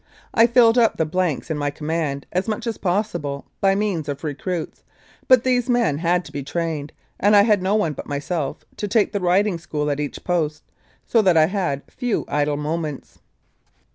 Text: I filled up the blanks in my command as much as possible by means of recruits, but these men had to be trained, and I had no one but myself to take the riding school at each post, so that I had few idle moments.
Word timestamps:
I 0.33 0.47
filled 0.47 0.79
up 0.79 0.97
the 0.97 1.05
blanks 1.05 1.51
in 1.51 1.59
my 1.59 1.69
command 1.69 2.25
as 2.31 2.47
much 2.47 2.65
as 2.65 2.79
possible 2.79 3.45
by 3.61 3.75
means 3.75 4.09
of 4.09 4.23
recruits, 4.23 4.81
but 5.27 5.43
these 5.43 5.69
men 5.69 5.99
had 5.99 6.25
to 6.25 6.31
be 6.31 6.41
trained, 6.41 6.91
and 7.19 7.35
I 7.35 7.43
had 7.43 7.61
no 7.61 7.75
one 7.75 7.93
but 7.93 8.07
myself 8.09 8.65
to 8.77 8.87
take 8.87 9.11
the 9.11 9.19
riding 9.21 9.59
school 9.59 9.91
at 9.91 9.99
each 9.99 10.23
post, 10.23 10.63
so 11.05 11.21
that 11.21 11.37
I 11.37 11.45
had 11.45 11.83
few 11.91 12.25
idle 12.27 12.57
moments. 12.57 13.19